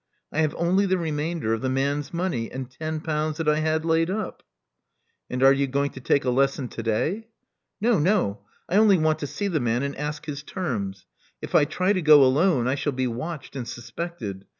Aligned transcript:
I 0.31 0.39
have 0.39 0.55
only 0.55 0.87
the 0.87 0.97
remainder 0.97 1.53
of 1.53 1.61
the 1.61 1.69
man's 1.69 2.11
money, 2.11 2.51
and 2.51 2.67
ten 2.71 3.01
pounds 3.01 3.37
that 3.37 3.47
I 3.47 3.59
had 3.59 3.85
laid 3.85 4.09
up." 4.09 4.41
And 5.29 5.43
are 5.43 5.53
you 5.53 5.67
going 5.67 5.91
to 5.91 5.99
take 5.99 6.25
a 6.25 6.31
lesson 6.31 6.69
to 6.69 6.81
day?" 6.81 7.27
No, 7.79 7.99
no. 7.99 8.41
I 8.67 8.77
only 8.77 8.97
want 8.97 9.19
to 9.19 9.27
see 9.27 9.47
the 9.47 9.59
man 9.59 9.83
and 9.83 9.95
ask 9.95 10.25
his 10.25 10.41
terms. 10.41 11.05
If 11.39 11.53
I 11.53 11.65
try 11.65 11.93
to 11.93 12.01
go 12.01 12.23
alone, 12.23 12.67
I 12.67 12.73
shall 12.73 12.93
be 12.93 13.05
watched 13.05 13.55
and 13.55 13.67
suspected. 13.67 14.45